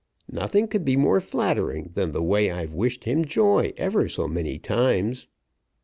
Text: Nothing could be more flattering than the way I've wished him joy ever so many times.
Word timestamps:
Nothing 0.31 0.67
could 0.67 0.83
be 0.83 0.95
more 0.97 1.19
flattering 1.19 1.91
than 1.93 2.09
the 2.09 2.23
way 2.23 2.49
I've 2.49 2.73
wished 2.73 3.03
him 3.03 3.23
joy 3.23 3.71
ever 3.77 4.09
so 4.09 4.27
many 4.27 4.57
times. 4.57 5.27